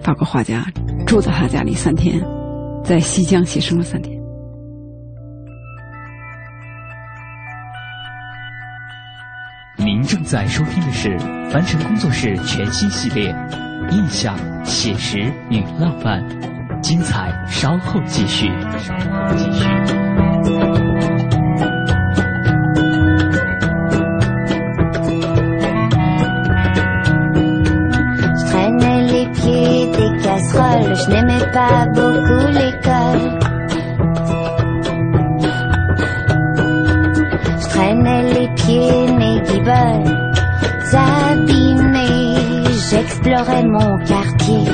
[0.00, 0.64] 法国画家
[1.06, 2.24] 住在他家里三天，
[2.82, 4.17] 在西江写生了三天。
[10.08, 11.18] 正在收听的是
[11.50, 13.30] 凡尘工作室全新系列
[13.90, 15.18] 《印象、写实
[15.50, 16.26] 与浪漫》，
[16.80, 18.48] 精彩稍后继续。
[18.78, 19.98] 稍后继续。
[42.90, 44.64] J'explorais mon quartier.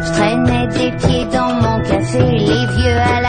[0.00, 3.27] Je traînais des pieds dans mon café, les vieux à la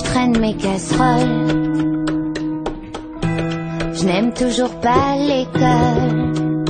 [0.00, 1.46] je traîne mes casseroles.
[3.94, 6.64] Je n'aime toujours pas l'école.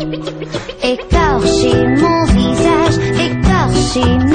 [0.82, 4.29] Écorcher mon visage, écorcher mes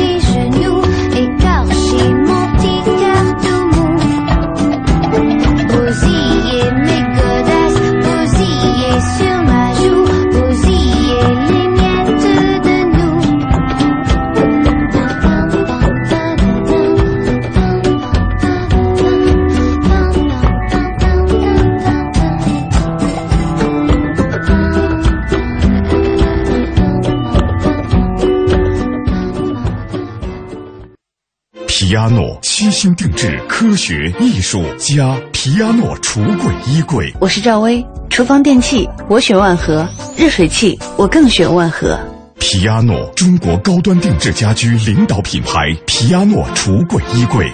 [32.75, 37.09] 诺七星定制，科学艺术家皮亚诺橱柜衣柜。
[37.21, 41.97] 我是赵薇，厨房电器我选万和，热水器我更选万和。
[42.37, 45.73] 皮亚诺，中国高端定制家居领导品牌。
[45.85, 47.49] 皮亚诺橱柜衣柜。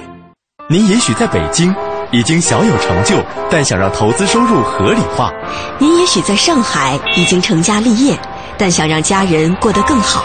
[0.68, 1.72] 您也许在北京
[2.12, 3.16] 已经小有成就，
[3.52, 5.30] 但想让投资收入合理化；
[5.78, 8.18] 您也许在上海已经成家立业，
[8.58, 10.24] 但想让家人过得更好；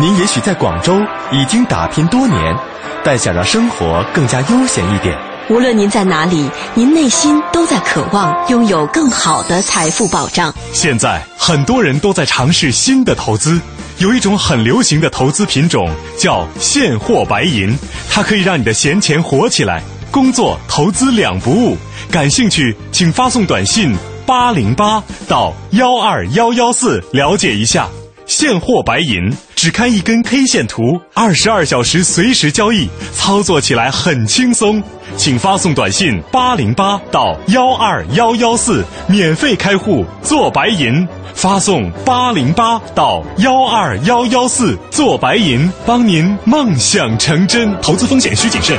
[0.00, 0.98] 您也许在广州
[1.30, 2.56] 已经打拼多年，
[3.04, 5.16] 但想让生活更加悠闲一点。
[5.50, 10.54] 无论您在哪里，您内心都在渴望拥有更好的财富保障。
[10.74, 13.58] 现在很多人都在尝试新的投资，
[13.96, 17.74] 有一种很流行的投资品种叫现货白银，
[18.10, 21.78] 它可以让你的闲钱活起来，工作投资两不误。
[22.10, 27.88] 感兴趣，请发送短信八零八到幺二幺幺四了解一下。
[28.28, 34.82] 现货白银只看一根 K 线图，二十二小时随时交易，操作起来很轻松。
[35.16, 41.08] 请发送短信八零八到幺二幺幺四，免费开户做白银。
[41.34, 47.74] 发送八零八到幺二幺幺四做白银，帮您梦想成真。
[47.80, 48.78] 投资风险需谨慎。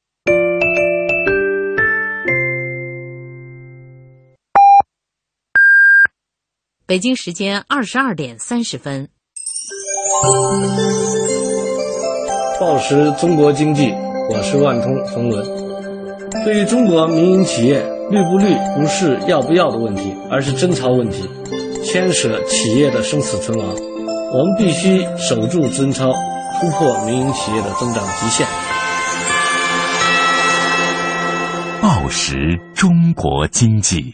[6.91, 9.07] 北京时间二十二点三十分。
[12.59, 13.93] 报时中国经济，
[14.29, 15.41] 我是万通冯仑。
[16.43, 21.29] 对于中国民营企业绿不绿，不是要不要的问题，而是贞操问题，
[21.85, 23.65] 牵涉企业的生死存亡。
[23.69, 26.11] 我们必须守住贞操，
[26.59, 28.45] 突破民营企业的增长极限。
[31.81, 34.13] 报时中国经济。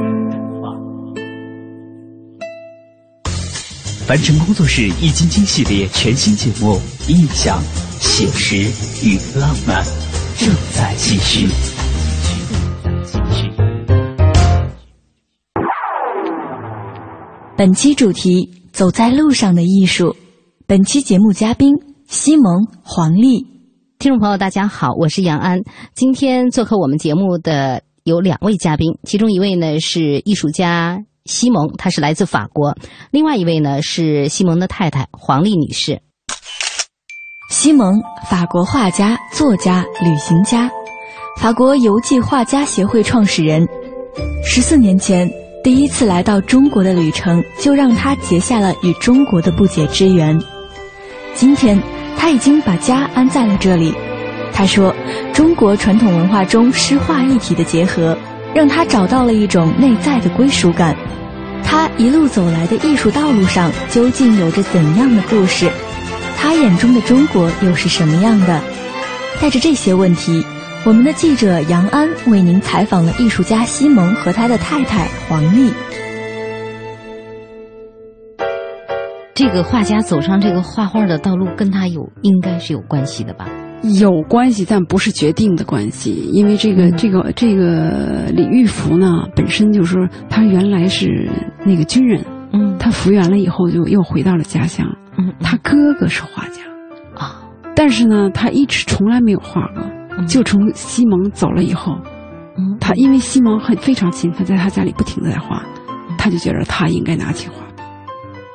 [4.07, 6.75] 凡尘工作室易筋经系列全新节目
[7.09, 7.61] 《印象、
[7.99, 8.57] 写实
[9.07, 9.81] 与浪漫》
[10.37, 11.47] 正在继续。
[17.55, 20.15] 本期主题：走在路上的艺术。
[20.65, 21.73] 本期节目嘉宾：
[22.07, 23.45] 西蒙、黄丽。
[23.99, 25.59] 听众朋友，大家好，我是杨安。
[25.93, 32.73] 今天做客我们节目的有两位嘉宾，其中一位呢是艺术家西蒙，他是来自法国；
[33.11, 36.01] 另外一位呢是西蒙的太太黄丽女士。
[37.49, 40.69] 西蒙，法国画家、作家、旅行家，
[41.37, 43.67] 法国游记画家协会创始人。
[44.45, 45.29] 十四年前。
[45.63, 50.35] 第一次来到中国的旅程，就让他结下了与中国的不解之缘。
[51.35, 51.79] 今天，
[52.17, 53.93] 他已经把家安在了这里。
[54.51, 54.91] 他说
[55.31, 58.17] ：“中国传统文化中诗画一体的结合，
[58.53, 60.95] 让他找到了一种内在的归属感。”
[61.63, 65.69] 他一路走来的艺术道路上，究竟有着怎样的故事？
[66.37, 68.61] 他眼中的中国又是什么样的？
[69.39, 70.43] 带着这些问题。
[70.83, 75.71] 我们的记者杨安为您采访了艺术家西蒙和他的太太黄丽。
[79.35, 83.47] 这个画家走上这个画画的道路，跟他有应该是有关系的吧？
[83.83, 86.29] 有关系，但不是决定的关系。
[86.31, 89.97] 因为这个这个这个李玉福呢，本身就是
[90.29, 91.29] 他原来是
[91.65, 94.85] 那个军人，嗯，他复员了以后就又回到了家乡，
[95.17, 96.61] 嗯，他哥哥是画家，
[97.15, 97.41] 啊，
[97.75, 99.83] 但是呢，他一直从来没有画过。
[100.27, 101.97] 就从西蒙走了以后，
[102.79, 105.63] 他因为西蒙很非常勤奋，在他家里不停的在画，
[106.17, 107.81] 他就觉得他应该拿起画笔，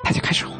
[0.05, 0.56] 他就开始画。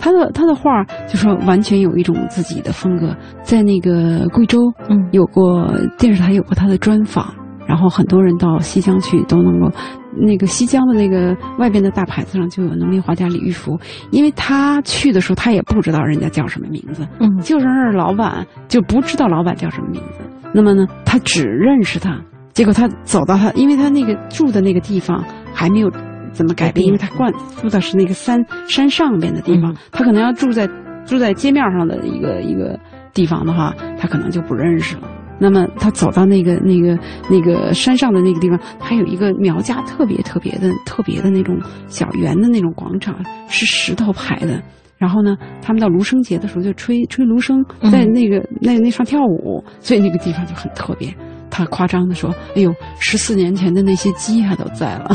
[0.00, 4.58] 他的他的画就说完全有一种自己的风格，在那个贵州，
[4.88, 7.32] 嗯，有过电视台有过他的专访，
[7.66, 9.70] 然后很多人到西江去都能够。
[10.12, 13.78] 那个西江的那个外边的大牌子上就有农民画家李玉福，
[14.10, 20.18] 因为他去的时候他也不知道人家叫什么名字，嗯，就是那儿老板就不知道老板叫什么名字。
[20.52, 22.18] 那么呢，他只认识他。
[22.52, 25.88] 结果他走到他，因为他那个住的那个地方还没有
[26.32, 30.68] 怎么改变，因为他惯住的是那个山山上边的地方，他可能要住在
[31.04, 32.78] 住在街面上的一个一个
[33.12, 35.08] 地方的话，他可能就不认识了。
[35.42, 36.98] 那么他走到那个那个
[37.30, 43.16] 那个山上的那个地方，还有一个苗家特别特别的特别的那种小圆的那种广场，
[43.48, 44.62] 是石头排的。
[44.98, 51.08] 然后呢，他们到芦笙节的时候就吹吹芦笙，在那个那那上跳舞，所以那个地方就很特别。
[51.48, 55.10] 他夸张的说：“哎呦，十四年前的那些鸡还都在了，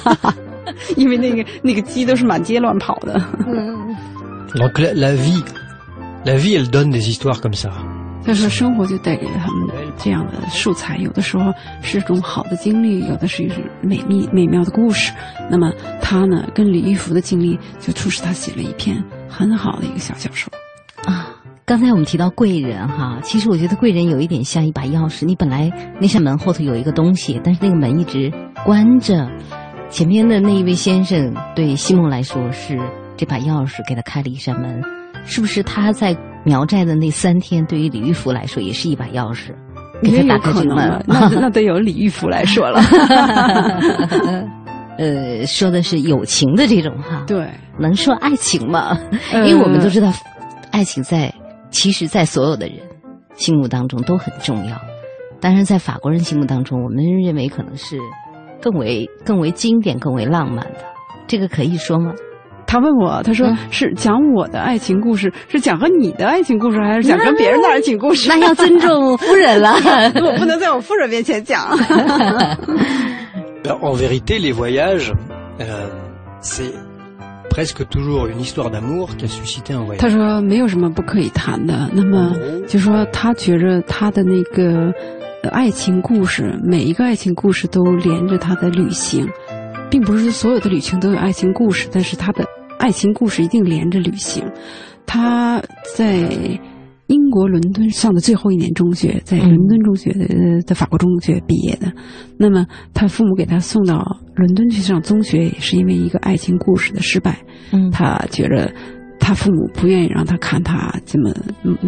[0.96, 3.20] 因为那个那个鸡都是满街乱跑的。
[3.46, 3.96] ”嗯
[4.54, 5.42] Donc la vie,
[6.26, 7.70] la vie, elle donne des histoires comme ça.
[8.24, 15.10] 他说：“生活就带给了他们这样的素材，有的时候是种好的经历，有的是一种美丽美妙的故事。
[15.50, 15.72] 那么
[16.02, 20.52] 他呢，跟李玉福的经历，就促使他写了一篇很好的一个小小说。
[21.06, 28.30] 啊，刚才我们提到贵人哈，其实我觉得贵人有一点像一把钥匙，你本来那扇门后头有一个东西，但是那个门一直
[28.64, 29.28] 关着。
[29.92, 32.76] 前面的那一位先生对西蒙来说是
[33.16, 34.82] 这把钥匙给他开了一扇门，
[35.24, 39.54] 是不是他在？”苗寨的那三天，对于李玉福来说也是一把钥匙，
[40.02, 41.04] 给他打开这个门。
[41.06, 42.80] 那那得由李玉福来说了。
[44.98, 47.22] 呃，说的是友情的这种哈。
[47.28, 48.98] 对，能说爱情吗？
[49.32, 50.12] 因为我们都知道，
[50.72, 51.32] 爱情在
[51.70, 52.76] 其实，在所有的人
[53.34, 54.76] 心目当中都很重要。
[55.40, 57.96] 但是在法国人心目当中，我们认为可能是
[58.62, 60.78] 更为更为经典、更为浪漫的。
[61.26, 62.12] 这个可以说吗？
[62.66, 68.30] 他问我，他说是讲我的爱情故事，是讲和你的爱情故事，还是讲跟别人的爱情故事？
[68.30, 69.74] 那要尊重夫人了，
[70.24, 71.68] 我不能在我夫人面前讲。
[73.80, 75.12] En vérité, les voyages,
[76.40, 76.72] c'est
[77.48, 79.98] presque toujours une histoire d'amour qui a suscité un voyage.
[79.98, 81.88] 他说没有什么不可以谈的。
[81.92, 82.34] 那么
[82.66, 84.92] 就说他觉着他的那个
[85.50, 89.26] 爱情故事，每一个爱情故事都连着他的旅行，
[89.90, 92.44] 并不是所有的旅行都有爱情故事，但是他的。
[92.78, 94.44] 爱情故事一定连着旅行。
[95.06, 95.62] 他
[95.94, 96.18] 在
[97.06, 101.92] 英国伦敦上的最后一年中学，在伦敦中学的在法国中学毕业的。
[102.36, 107.38] 那么他父母给他送到伦敦去上中学，也是因为一个爱情故事的失败。
[107.70, 108.74] 嗯，他觉着
[109.24, 111.32] 他父母不愿意让他看他这么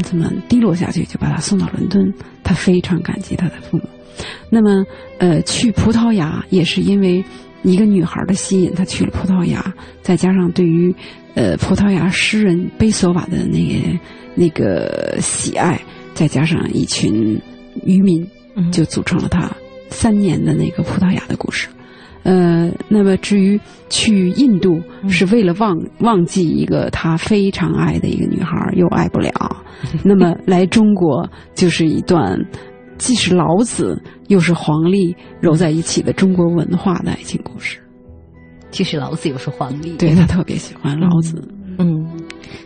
[0.04, 2.14] 这么低落下去，就把他送到伦敦。
[2.44, 3.82] 他非常感激他的父母。
[4.48, 4.86] 那么，
[5.18, 7.24] 呃，去葡萄牙也是因为
[7.64, 10.94] 一个女孩的吸引，他去了葡萄牙，再加上对于
[11.34, 13.98] 呃葡萄牙诗人贝索瓦的那个
[14.36, 15.80] 那个喜爱，
[16.14, 17.40] 再加上一群
[17.84, 18.24] 渔民，
[18.70, 19.50] 就组成了他
[19.90, 21.66] 三年的那个葡萄牙的故事。
[22.24, 29.30] 呃，那么至于去印度是为了忘忘记一个他非常爱的一个女孩，又爱不了，
[30.02, 32.36] 那么来中国就是一段
[32.98, 37.78] 既是老子又是黄历揉在一起的中国文化的爱情故事。
[38.70, 41.46] 既是老子又是黄历，对他特别喜欢老子。
[41.78, 42.04] 嗯，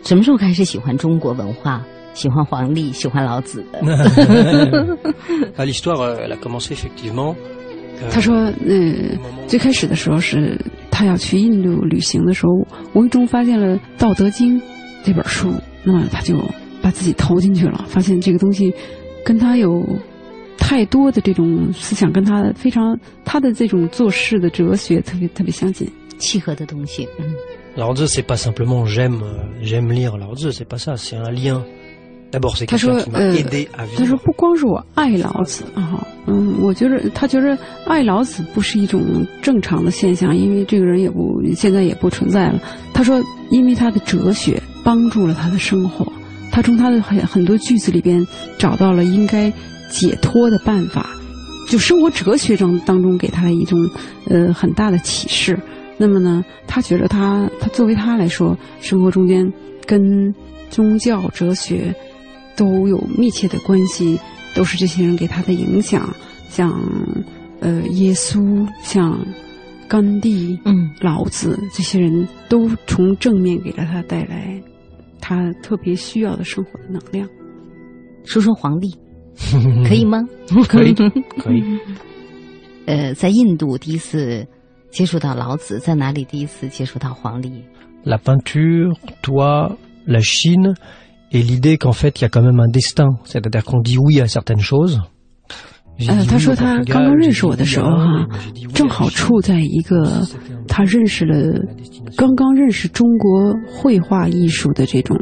[0.03, 1.83] 什么时候开始喜欢中国文化？
[2.15, 3.79] 喜欢黄历，喜欢老子的？
[8.11, 14.59] 他说：“嗯，最开始的时候是他要去印度旅行的时候，无意中发现了《道德经》
[15.03, 16.37] 这本书，那么他就
[16.81, 17.85] 把自己投进去了。
[17.87, 18.73] 发现这个东西
[19.23, 19.85] 跟他有
[20.57, 27.07] 太多的这种思想，跟他非常他的这种做事的哲学特别特别相近，契合的东西。
[27.19, 27.33] 嗯，
[27.75, 29.21] 老子 c'est pas simplement j'aime
[29.61, 30.77] j'aime lire 老子 c'est pas
[32.31, 32.65] c'est。
[32.65, 33.35] 他说：呃，
[33.97, 37.57] 他说不光是我爱老子啊。”嗯，我觉得他觉得
[37.87, 39.01] 爱老子不是一种
[39.41, 42.59] 正常的现象，因为这个人也不现在也不存在了。
[42.93, 43.19] 他说，
[43.49, 46.05] 因为他的哲学帮助了他的生活，
[46.51, 48.23] 他从他的很很多句子里边
[48.59, 49.51] 找到了应该
[49.89, 51.09] 解脱的办法，
[51.67, 53.79] 就生活哲学中当中给他的一种
[54.29, 55.59] 呃很大的启示。
[55.97, 59.51] 那么呢，他觉得他他作为他来说，生活中间
[59.87, 60.31] 跟
[60.69, 61.91] 宗教哲学
[62.59, 64.19] 都有密切的关系。
[64.55, 66.11] 都是这些人给他的影响，
[66.49, 66.71] 像
[67.59, 69.23] 呃耶稣，像
[69.87, 74.59] 甘地，嗯，老子这些人都从正面给了他带来
[75.21, 77.29] 他特别需要的生活的能量。
[78.25, 78.89] 说说皇帝，
[79.87, 80.17] 可以吗？
[80.67, 80.93] 可以，
[81.37, 81.63] 可以。
[82.87, 84.45] 呃，在印度第一次
[84.89, 87.63] 接触到老子，在哪里第一次接触到黄历
[88.03, 90.75] ？La peinture, toi, la Chine.
[91.31, 94.19] Et l'idée qu'en fait il y a quand même un destin, c'est-à-dire qu'on dit oui
[94.21, 94.99] à certaines choses.
[96.07, 98.25] 呃，他说他刚刚认识我的时候哈，
[98.73, 100.25] 正好处在一个
[100.65, 101.59] 他认识了
[102.15, 105.17] 刚刚认识中国绘画艺术的这种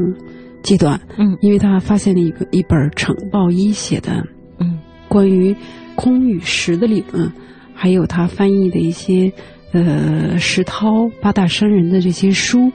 [0.61, 1.01] 阶段。
[1.17, 4.23] 嗯，因为他发现了一个一本程抱一写的
[4.59, 4.77] 嗯
[5.09, 5.55] 关于
[5.95, 7.31] 空与实的理论，
[7.73, 9.33] 还有他翻译的一些
[9.71, 12.71] 呃石涛八大山人的这些书，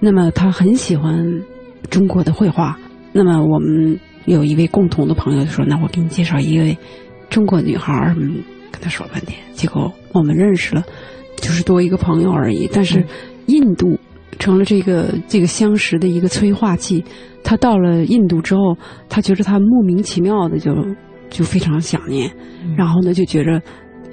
[0.00, 1.24] 那么他很喜欢。
[1.90, 2.78] 中国的绘画，
[3.12, 6.76] 那么我们有一位共同的朋友就说：“那我给你介绍一位
[7.30, 10.82] 中国女孩儿。”嗯，跟他说了半天，结果我们认识了，
[11.36, 12.68] 就是多一个朋友而已。
[12.72, 13.04] 但是
[13.46, 13.98] 印度
[14.38, 17.04] 成了这个这个相识的一个催化剂。
[17.44, 18.76] 他到了印度之后，
[19.08, 20.74] 他觉得他莫名其妙的就
[21.28, 22.34] 就非常想念，
[22.76, 23.60] 然后呢就觉着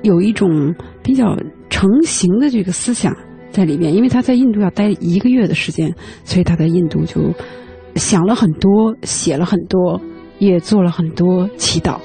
[0.02, 1.36] 有一种比较
[1.70, 3.16] 成型的这个思想
[3.52, 5.94] 在里面，因为他在印度要待一个月的时间，
[6.24, 7.34] 所以他在印度就。
[7.98, 10.00] 想了很多，写了很多，
[10.40, 11.98] 也做了很多祈祷，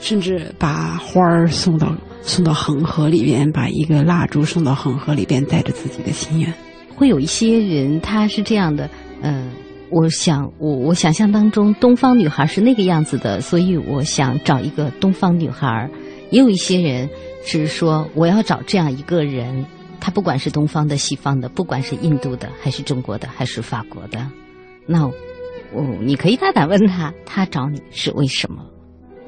[0.00, 6.50] 甚至把花儿送到送到恒河里边，把一个蜡烛送到恒河里边，带着自己的心愿。
[6.96, 8.88] 会有一些人，他是这样的，
[9.20, 9.50] 嗯，
[9.90, 15.90] 我想我我想象当中，东方女孩是那个样子的，所以我想找一个东方女孩。
[16.30, 17.06] 也有一些人
[17.44, 19.66] 是说，我要找这样一个人，
[20.04, 24.18] 他不管是东方的、西方的，不管是印度的，还是中国的，还是法国的，
[24.84, 25.10] 那。
[25.76, 28.62] 哦，你可以大胆问他，他找你是为什么？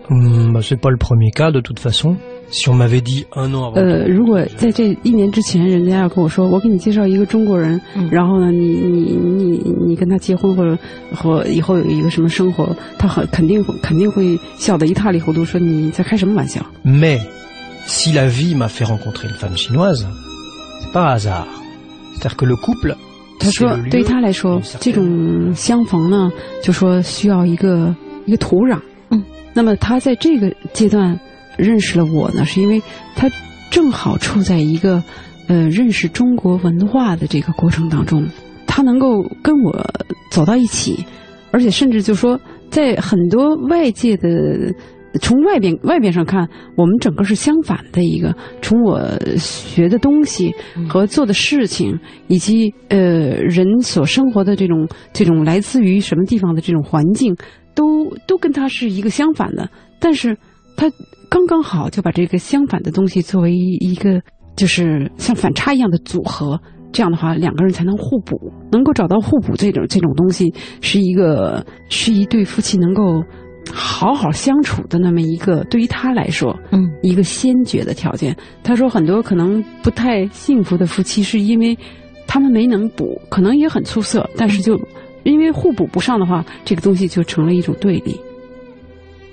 [0.09, 2.14] 嗯，c'est pas le premier cas de toute façon.
[2.51, 3.74] Si on m'avait dit un an avant.
[3.74, 7.81] 呃，如果在这一年之前，人家要跟我说，我给你介绍一个中国人，
[8.12, 10.79] 然后呢，你你你你跟他结婚或者
[11.12, 17.18] 和以后有一个什么生活，他很肯定肯定会笑得一塌糊涂，说你在开什么玩笑？Mais
[17.89, 20.05] si la vie m'a fait rencontrer une femme chinoise,
[23.39, 26.31] 他说：“对于他来说，这种相逢呢，
[26.62, 28.81] 就说需要一个一个土壤。
[29.11, 29.22] 嗯，
[29.55, 31.18] 那么他在这个阶段
[31.59, 32.83] 认识了我呢，是因为
[33.14, 33.29] 他
[33.70, 35.03] 正好处在一个
[35.49, 38.27] 呃认识中国文化的这个过程当中，
[38.66, 39.87] 他能够跟我
[40.31, 41.05] 走到一起，
[41.51, 44.29] 而且甚至就说在很多外界的。”
[45.19, 48.35] 从外边外边上看，我们整个是相反的一个。
[48.62, 49.01] 从我
[49.39, 50.53] 学的东西
[50.89, 51.99] 和做的事情，
[52.29, 57.37] 以及呃人所生活的这种这种来自于什么地方的这种环境，
[57.75, 59.69] 都都跟他是一个相反的。
[59.99, 60.37] 但是
[60.77, 60.91] 他
[61.29, 64.21] 刚刚好就把这个相反的东西作为一个
[64.57, 66.61] 就是像反差一样的组合，
[66.93, 73.23] 这样的话两个人才能互补，能够找到互补这种这种东西，是一个是一对夫妻能够
[73.73, 78.37] 好好相处的那么一个，对于他来说，嗯，一个先决的条件。
[78.62, 81.77] 他说很多可能不太幸福的夫妻，是因为
[82.27, 84.81] 他们没能补，可能也很出色，但是就
[85.25, 88.19] 因为互补不上的话，这个东西就成了一种对立。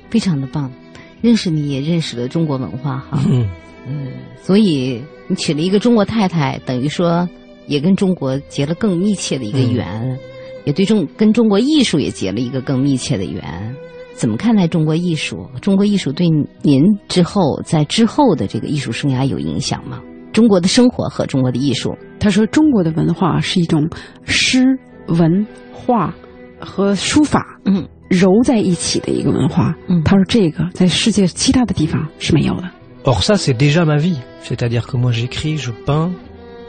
[0.10, 0.72] 非常的棒，
[1.22, 3.48] 认识你也认识了中国文化哈，嗯
[3.88, 4.08] 嗯，
[4.42, 7.28] 所以你娶了一个中国太太，等于说
[7.68, 10.18] 也跟中国结了更密切的一个缘，
[10.66, 13.76] 也对中跟中国艺术也结了一个更密切的缘。
[14.14, 15.48] 怎么看待中国艺术？
[15.62, 16.28] 中国艺术对
[16.62, 20.02] 您之后在之后的这个艺术生涯有影响吗？
[20.32, 23.90] 中国的生活和中国的艺术，他说中国的文化是一种
[24.24, 24.66] 诗
[25.08, 26.14] 文化
[26.60, 27.88] 和书法，嗯。
[28.10, 29.76] 揉在一起的一个文化。
[29.88, 32.70] 嗯，他说这个在世界其他的地方是没有的。
[33.06, 36.12] Or ça c'est déjà ma vie, c'est-à-dire que moi j'écris, je peins.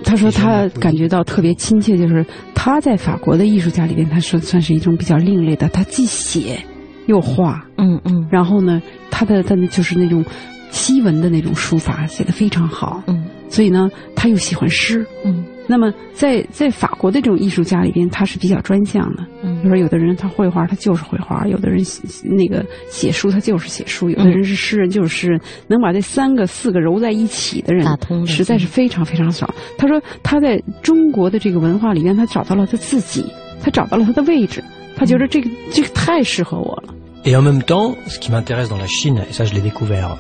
[0.04, 2.24] 他说他感觉到特别亲切，就是
[2.54, 5.68] 他在法国的艺术家里边，他说算是一种比较另类的。
[5.68, 6.64] 他既写
[7.06, 8.80] 又画，嗯嗯，然后呢，
[9.10, 10.24] 他的他的就是那种
[10.70, 15.44] 西文的那种书法写的非常好，嗯，所以呢，他又喜欢诗，嗯。
[15.66, 19.24] 那么在在法国的这种艺术家里边，他是比较专项的。
[19.42, 21.82] 嗯，比如说有的人他绘画，他就是绘画；有的人
[22.22, 25.40] 那个写书，他就是写书；有的人是诗人，就是诗人。
[25.66, 29.54] 能把这三个四个揉在一起的人，打通实在是非常非常少。
[29.78, 33.24] 他说他在中国的这个文化里边，他找到了他自己，
[33.64, 34.62] 他找到了他的位置，
[34.94, 36.94] 他觉得这个这个太适合我了。
[37.24, 40.18] Et en même temps, ce qui m'intéresse dans la Chine, et ça je l'ai découvert.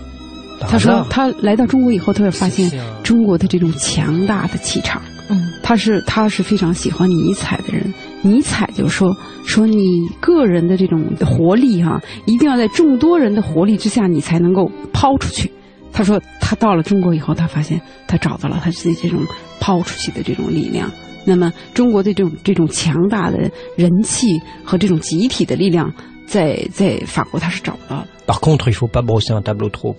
[0.60, 2.70] 他说他来到中国以后，他会发现
[3.02, 5.02] 中国的这种强大的气场。
[5.28, 7.92] 嗯，他是他是非常喜欢尼采的人。
[8.22, 9.14] 尼采就说
[9.44, 15.52] 说你个人的这种活力哈、啊，一定要在众多人的活力之下，你才能够抛出去。
[15.92, 19.20] 他说他到了中国以后，他发现他找到了他自己这种
[19.60, 20.90] 抛出去的这种力量。
[21.24, 25.92] 那么中国的这种这种强大的人气和这种集体的力量，
[26.26, 28.08] 在在法国他是找不到的。
[28.26, 29.94] Par contre, il faut pas brosser un tableau trop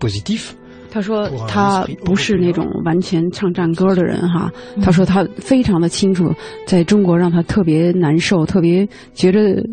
[0.00, 0.52] positif.
[0.90, 4.52] 他说他不是那种完全唱战歌的人哈，
[4.82, 6.30] 他说他非常的清楚，
[6.66, 9.64] 在中国让他特别难受，特别觉得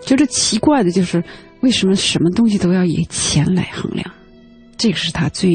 [0.00, 1.22] 觉得奇怪的就是
[1.60, 4.10] 为什么什么东西都要以钱来衡量，
[4.78, 5.50] 这个是他最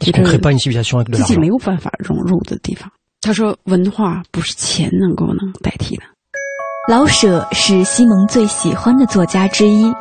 [0.00, 2.90] 觉得自己没有办法融入的地方。
[3.22, 6.02] 他说文化不是钱能够能代替的。
[6.88, 9.92] 老舍是西蒙最喜欢的作家之一，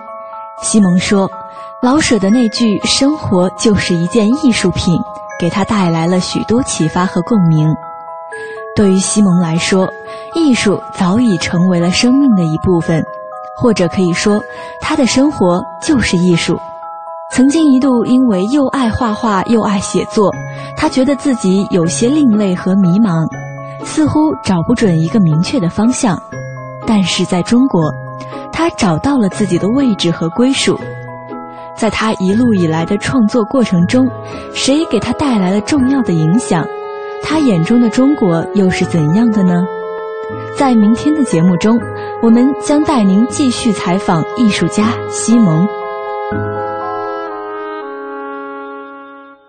[0.62, 1.30] 西蒙说。
[1.84, 4.96] 老舍的那句“生活就是一件艺术品”，
[5.40, 7.68] 给他带来了许多启发和共鸣。
[8.76, 9.92] 对于西蒙来说，
[10.36, 13.04] 艺术早已成为了生命的一部分，
[13.58, 14.40] 或者可以说，
[14.80, 16.56] 他的生活就是艺术。
[17.34, 20.30] 曾经一度因为又爱画画又爱写作，
[20.76, 23.26] 他觉得自己有些另类和迷茫，
[23.86, 26.22] 似乎找不准一个明确的方向。
[26.86, 27.82] 但是在中国，
[28.52, 30.78] 他找到了自己的位置和归属。
[31.74, 34.06] 在他一路以来的创作过程中，
[34.54, 36.66] 谁给他带来了重要的影响？
[37.24, 39.64] 他眼中的中国又是怎样的呢？
[40.58, 41.80] 在明天的节目中，
[42.22, 45.66] 我们将带您继续采访艺术家西蒙。